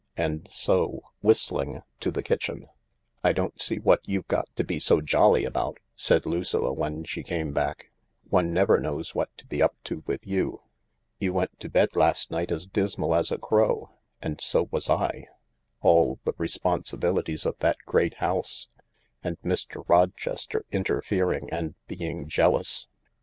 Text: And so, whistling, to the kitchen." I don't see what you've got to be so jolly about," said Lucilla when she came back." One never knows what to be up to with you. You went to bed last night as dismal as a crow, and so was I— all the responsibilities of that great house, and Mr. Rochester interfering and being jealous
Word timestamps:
And 0.17 0.47
so, 0.49 1.03
whistling, 1.21 1.83
to 1.99 2.09
the 2.09 2.23
kitchen." 2.23 2.65
I 3.23 3.33
don't 3.33 3.61
see 3.61 3.77
what 3.77 3.99
you've 4.03 4.27
got 4.27 4.47
to 4.55 4.63
be 4.63 4.79
so 4.79 4.99
jolly 4.99 5.45
about," 5.45 5.77
said 5.93 6.25
Lucilla 6.25 6.73
when 6.73 7.03
she 7.03 7.21
came 7.21 7.53
back." 7.53 7.91
One 8.31 8.51
never 8.51 8.79
knows 8.79 9.13
what 9.13 9.29
to 9.37 9.45
be 9.45 9.61
up 9.61 9.75
to 9.83 10.01
with 10.07 10.25
you. 10.25 10.63
You 11.19 11.33
went 11.33 11.59
to 11.59 11.69
bed 11.69 11.89
last 11.95 12.31
night 12.31 12.51
as 12.51 12.65
dismal 12.65 13.13
as 13.13 13.29
a 13.31 13.37
crow, 13.37 13.91
and 14.23 14.41
so 14.41 14.67
was 14.71 14.89
I— 14.89 15.27
all 15.81 16.17
the 16.23 16.33
responsibilities 16.39 17.45
of 17.45 17.59
that 17.59 17.77
great 17.85 18.15
house, 18.15 18.69
and 19.23 19.39
Mr. 19.41 19.87
Rochester 19.87 20.65
interfering 20.71 21.47
and 21.51 21.75
being 21.85 22.27
jealous 22.27 22.87